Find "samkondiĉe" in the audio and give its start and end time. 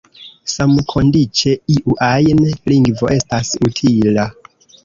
0.53-1.53